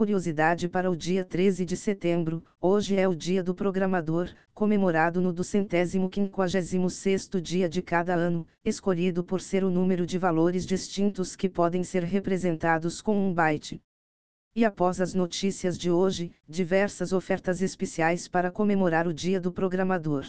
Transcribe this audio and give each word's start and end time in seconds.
Curiosidade 0.00 0.66
para 0.66 0.90
o 0.90 0.96
dia 0.96 1.22
13 1.26 1.62
de 1.66 1.76
setembro, 1.76 2.42
hoje 2.58 2.96
é 2.96 3.06
o 3.06 3.14
dia 3.14 3.42
do 3.44 3.54
programador, 3.54 4.30
comemorado 4.54 5.20
no 5.20 5.30
256 5.30 7.28
dia 7.42 7.68
de 7.68 7.82
cada 7.82 8.14
ano, 8.14 8.46
escolhido 8.64 9.22
por 9.22 9.42
ser 9.42 9.62
o 9.62 9.68
número 9.68 10.06
de 10.06 10.16
valores 10.16 10.64
distintos 10.64 11.36
que 11.36 11.50
podem 11.50 11.84
ser 11.84 12.02
representados 12.02 13.02
com 13.02 13.14
um 13.14 13.34
byte. 13.34 13.78
E 14.56 14.64
após 14.64 15.02
as 15.02 15.12
notícias 15.12 15.76
de 15.76 15.90
hoje, 15.90 16.32
diversas 16.48 17.12
ofertas 17.12 17.60
especiais 17.60 18.26
para 18.26 18.50
comemorar 18.50 19.06
o 19.06 19.12
dia 19.12 19.38
do 19.38 19.52
programador. 19.52 20.24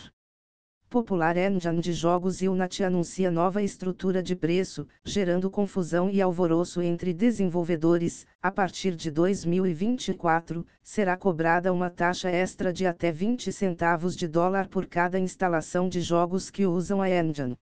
Popular 0.91 1.37
Engine 1.37 1.79
de 1.79 1.93
jogos 1.93 2.41
Unity 2.41 2.83
anuncia 2.83 3.31
nova 3.31 3.63
estrutura 3.63 4.21
de 4.21 4.35
preço, 4.35 4.85
gerando 5.05 5.49
confusão 5.49 6.09
e 6.09 6.21
alvoroço 6.21 6.81
entre 6.81 7.13
desenvolvedores. 7.13 8.27
A 8.41 8.51
partir 8.51 8.93
de 8.93 9.09
2024, 9.09 10.65
será 10.83 11.15
cobrada 11.15 11.71
uma 11.71 11.89
taxa 11.89 12.29
extra 12.29 12.73
de 12.73 12.85
até 12.85 13.09
20 13.09 13.53
centavos 13.53 14.17
de 14.17 14.27
dólar 14.27 14.67
por 14.67 14.85
cada 14.85 15.17
instalação 15.17 15.87
de 15.87 16.01
jogos 16.01 16.49
que 16.49 16.65
usam 16.65 17.01
a 17.01 17.09
engine. 17.09 17.55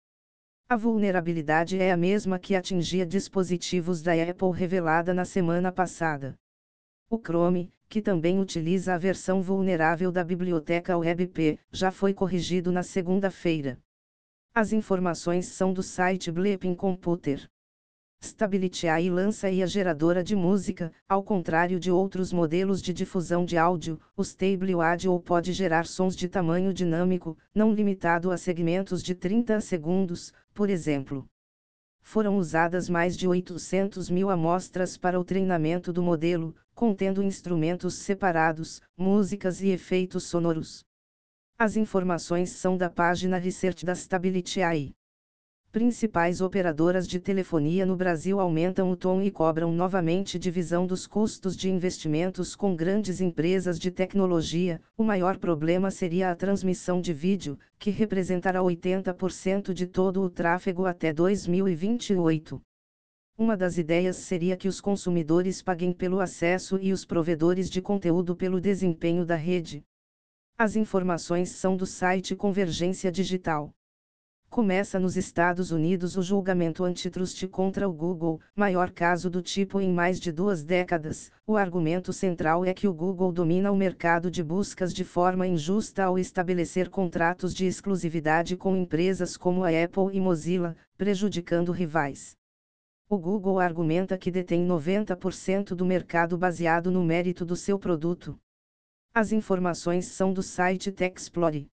A 0.69 0.77
vulnerabilidade 0.77 1.78
é 1.78 1.92
a 1.92 1.97
mesma 1.97 2.36
que 2.36 2.56
atingia 2.56 3.06
dispositivos 3.06 4.03
da 4.03 4.12
Apple 4.12 4.50
revelada 4.50 5.14
na 5.14 5.25
semana 5.25 5.70
passada. 5.70 6.34
O 7.08 7.16
Chrome, 7.16 7.72
que 7.88 8.03
também 8.03 8.41
utiliza 8.41 8.92
a 8.92 8.98
versão 8.98 9.41
vulnerável 9.41 10.11
da 10.11 10.25
biblioteca 10.25 10.98
WebP, 10.98 11.61
já 11.70 11.92
foi 11.92 12.12
corrigido 12.12 12.72
na 12.72 12.83
segunda-feira. 12.83 13.78
As 14.53 14.72
informações 14.72 15.47
são 15.47 15.72
do 15.72 15.84
site 15.84 16.33
Bleeping 16.33 16.75
Computer. 16.75 17.48
Stability 18.40 18.86
AI 18.86 19.10
lança 19.10 19.48
a 19.48 19.66
geradora 19.66 20.22
de 20.22 20.36
música, 20.36 20.92
ao 21.08 21.22
contrário 21.22 21.80
de 21.80 21.90
outros 21.90 22.32
modelos 22.32 22.80
de 22.80 22.92
difusão 22.92 23.44
de 23.44 23.56
áudio, 23.56 24.00
o 24.16 24.22
Stable 24.22 24.74
Audio 24.74 25.18
pode 25.20 25.52
gerar 25.52 25.86
sons 25.86 26.14
de 26.14 26.28
tamanho 26.28 26.72
dinâmico, 26.72 27.36
não 27.54 27.72
limitado 27.72 28.30
a 28.30 28.36
segmentos 28.36 29.02
de 29.02 29.14
30 29.14 29.60
segundos, 29.60 30.32
por 30.54 30.70
exemplo. 30.70 31.26
Foram 32.02 32.36
usadas 32.36 32.88
mais 32.88 33.16
de 33.16 33.26
800 33.26 34.08
mil 34.08 34.30
amostras 34.30 34.96
para 34.96 35.18
o 35.18 35.24
treinamento 35.24 35.92
do 35.92 36.02
modelo, 36.02 36.54
contendo 36.74 37.22
instrumentos 37.22 37.94
separados, 37.94 38.82
músicas 38.96 39.60
e 39.60 39.68
efeitos 39.68 40.25
sonoros. 40.25 40.84
As 41.59 41.76
informações 41.76 42.50
são 42.50 42.76
da 42.76 42.88
página 42.88 43.38
Research 43.38 43.84
da 43.84 43.94
Stability 43.94 44.62
AI 44.62 44.94
principais 45.72 46.41
operadoras 46.41 47.06
de 47.06 47.20
telefonia 47.20 47.86
no 47.86 47.94
Brasil 47.94 48.41
aumentam 48.41 48.91
o 48.91 48.97
tom 48.97 49.22
e 49.22 49.31
cobram 49.31 49.72
novamente 49.72 50.36
divisão 50.36 50.84
dos 50.84 51.06
custos 51.06 51.56
de 51.56 51.70
investimentos 51.70 52.56
com 52.56 52.75
grandes 52.75 53.20
empresas 53.20 53.78
de 53.78 53.88
tecnologia. 53.88 54.80
O 54.98 55.04
maior 55.04 55.38
problema 55.38 55.88
seria 55.92 56.30
a 56.30 56.34
transmissão 56.34 57.00
de 57.00 57.12
vídeo, 57.12 57.56
que 57.78 57.91
representará 57.91 58.60
80% 58.60 59.72
de 59.72 59.86
todo 59.86 60.22
o 60.22 60.28
tráfego 60.28 60.86
até 60.86 61.12
2028. 61.12 62.60
Uma 63.38 63.56
das 63.56 63.78
ideias 63.78 64.16
seria 64.16 64.56
que 64.56 64.66
os 64.66 64.80
consumidores 64.80 65.62
paguem 65.62 65.92
pelo 65.92 66.19
acesso 66.19 66.78
e 66.82 66.92
os 66.92 67.04
provedores 67.04 67.70
de 67.70 67.80
conteúdo 67.80 68.34
pelo 68.34 68.60
desempenho 68.60 69.25
da 69.25 69.36
rede. 69.36 69.84
As 70.59 70.75
informações 70.75 71.50
são 71.50 71.76
do 71.76 71.86
site 71.86 72.34
Convergência 72.34 73.10
Digital. 73.10 73.72
Começa 74.50 74.99
nos 74.99 75.16
Estados 75.16 75.71
Unidos 75.71 76.16
o 76.16 76.22
julgamento 76.22 76.83
antitrust 76.83 77.47
contra 77.47 77.88
o 77.88 77.93
Google, 77.93 78.41
maior 78.53 78.91
caso 78.91 79.31
do 79.31 79.41
tipo 79.41 79.81
em 79.81 79.93
mais 79.93 80.19
de 80.19 80.33
duas 80.33 80.65
décadas. 80.65 81.31
O 81.47 81.56
argumento 81.56 82.12
central 82.12 82.65
é 82.65 82.75
que 82.75 82.89
o 82.89 82.93
Google 82.93 83.31
domina 83.31 83.71
o 83.71 83.77
mercado 83.77 84.28
de 84.28 84.43
buscas 84.43 84.93
de 84.93 85.05
forma 85.05 85.47
injusta 85.47 86.03
ao 86.03 86.19
estabelecer 86.19 86.91
contratos 86.91 87.55
de 87.55 87.65
exclusividade 87.65 88.56
com 88.56 88.75
empresas 88.75 89.37
como 89.37 89.62
a 89.62 89.69
Apple 89.69 90.10
e 90.12 90.21
Mozilla, 90.21 90.77
prejudicando 90.99 91.71
rivais. 91.71 92.37
O 93.09 93.16
Google 93.16 93.60
argumenta 93.60 94.19
que 94.19 94.33
detém 94.33 94.66
90% 94.66 95.77
do 95.77 95.87
mercado 95.87 96.37
baseado 96.37 96.91
no 96.91 97.05
mérito 97.05 97.44
do 97.44 97.55
seu 97.55 97.78
produto. 97.78 98.37
As 99.15 99.31
informações 99.31 100.06
são 100.06 100.33
do 100.33 100.43
site 100.43 100.91
TechExplore. 100.91 101.69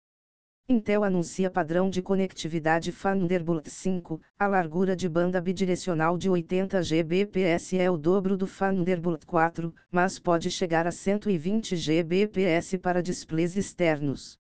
Intel 0.67 1.03
anuncia 1.03 1.51
padrão 1.51 1.91
de 1.91 2.01
conectividade 2.01 2.91
Thunderbolt 2.91 3.67
5. 3.67 4.19
A 4.39 4.47
largura 4.47 4.95
de 4.95 5.07
banda 5.07 5.39
bidirecional 5.39 6.17
de 6.17 6.27
80 6.27 6.81
Gbps 6.81 7.73
é 7.73 7.91
o 7.91 7.95
dobro 7.95 8.35
do 8.35 8.47
Thunderbolt 8.47 9.25
4, 9.25 9.71
mas 9.91 10.17
pode 10.17 10.49
chegar 10.49 10.87
a 10.87 10.91
120 10.91 11.75
Gbps 11.75 12.79
para 12.81 13.03
displays 13.03 13.55
externos. 13.55 14.39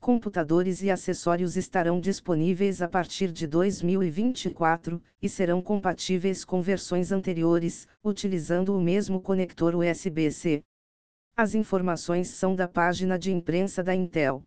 Computadores 0.00 0.82
e 0.82 0.90
acessórios 0.90 1.54
estarão 1.54 2.00
disponíveis 2.00 2.80
a 2.80 2.88
partir 2.88 3.30
de 3.30 3.46
2024 3.46 5.02
e 5.20 5.28
serão 5.28 5.60
compatíveis 5.60 6.46
com 6.46 6.62
versões 6.62 7.12
anteriores, 7.12 7.86
utilizando 8.02 8.74
o 8.74 8.80
mesmo 8.80 9.20
conector 9.20 9.74
USB-C. 9.74 10.64
As 11.36 11.54
informações 11.54 12.28
são 12.28 12.56
da 12.56 12.66
página 12.66 13.18
de 13.18 13.30
imprensa 13.30 13.82
da 13.82 13.94
Intel. 13.94 14.42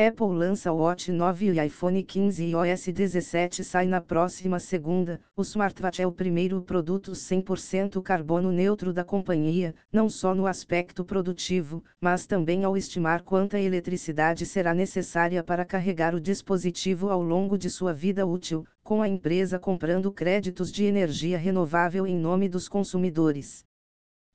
Apple 0.00 0.28
lança 0.28 0.72
Watch 0.72 1.10
9 1.10 1.50
e 1.50 1.66
iPhone 1.66 2.00
15 2.00 2.44
e 2.44 2.52
iOS 2.52 2.86
17 2.86 3.64
sai 3.64 3.84
na 3.84 4.00
próxima 4.00 4.60
segunda. 4.60 5.20
O 5.36 5.42
smartwatch 5.42 6.00
é 6.00 6.06
o 6.06 6.12
primeiro 6.12 6.62
produto 6.62 7.10
100% 7.10 8.00
carbono 8.00 8.52
neutro 8.52 8.92
da 8.92 9.02
companhia, 9.02 9.74
não 9.92 10.08
só 10.08 10.36
no 10.36 10.46
aspecto 10.46 11.04
produtivo, 11.04 11.82
mas 12.00 12.28
também 12.28 12.62
ao 12.62 12.76
estimar 12.76 13.24
quanta 13.24 13.58
eletricidade 13.58 14.46
será 14.46 14.72
necessária 14.72 15.42
para 15.42 15.64
carregar 15.64 16.14
o 16.14 16.20
dispositivo 16.20 17.10
ao 17.10 17.20
longo 17.20 17.58
de 17.58 17.68
sua 17.68 17.92
vida 17.92 18.24
útil, 18.24 18.64
com 18.84 19.02
a 19.02 19.08
empresa 19.08 19.58
comprando 19.58 20.12
créditos 20.12 20.70
de 20.70 20.84
energia 20.84 21.36
renovável 21.36 22.06
em 22.06 22.16
nome 22.16 22.48
dos 22.48 22.68
consumidores. 22.68 23.66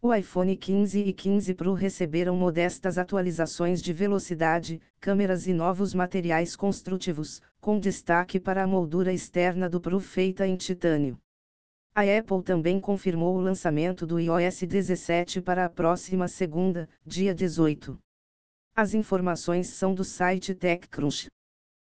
O 0.06 0.14
iPhone 0.14 0.58
15 0.58 1.00
e 1.00 1.14
15 1.14 1.54
Pro 1.54 1.74
receberam 1.74 2.36
modestas 2.36 2.98
atualizações 2.98 3.82
de 3.82 3.94
velocidade, 3.94 4.82
câmeras 5.00 5.48
e 5.48 5.54
novos 5.54 5.94
materiais 5.94 6.58
construtivos, 6.58 7.42
com 7.62 7.80
destaque 7.80 8.38
para 8.38 8.62
a 8.62 8.68
moldura 8.68 9.14
externa 9.14 9.70
do 9.70 9.80
Pro 9.80 10.02
feita 10.02 10.46
em 10.46 10.58
titânio. 10.58 11.18
A 11.96 12.02
Apple 12.02 12.44
também 12.44 12.82
confirmou 12.82 13.38
o 13.38 13.40
lançamento 13.40 14.06
do 14.06 14.20
iOS 14.20 14.64
17 14.64 15.40
para 15.40 15.64
a 15.64 15.70
próxima 15.70 16.28
segunda, 16.28 16.90
dia 17.06 17.34
18. 17.34 17.98
As 18.76 18.94
informações 18.94 19.68
são 19.70 19.96
do 19.96 20.04
site 20.04 20.54
TechCrunch. 20.54 21.30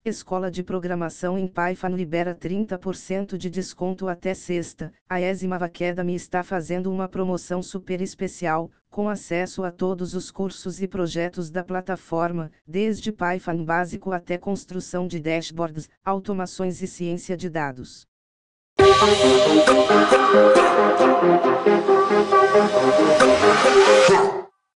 Escola 0.06 0.50
de 0.50 0.62
Programação 0.62 1.38
em 1.38 1.48
Python 1.48 1.96
libera 1.96 2.34
30% 2.34 3.38
de 3.38 3.48
desconto 3.48 4.06
até 4.06 4.34
sexta. 4.34 4.92
A 5.08 5.18
Esima 5.18 5.56
Academy 5.56 6.14
está 6.14 6.42
fazendo 6.42 6.92
uma 6.92 7.08
promoção 7.08 7.62
super 7.62 8.02
especial, 8.02 8.70
com 8.90 9.08
acesso 9.08 9.64
a 9.64 9.70
todos 9.70 10.12
os 10.12 10.30
cursos 10.30 10.82
e 10.82 10.86
projetos 10.86 11.50
da 11.50 11.64
plataforma, 11.64 12.52
desde 12.66 13.10
Python 13.12 13.64
básico 13.64 14.12
até 14.12 14.36
construção 14.36 15.06
de 15.06 15.18
dashboards, 15.18 15.88
automações 16.04 16.82
e 16.82 16.86
ciência 16.86 17.34
de 17.34 17.48
dados. 17.48 18.06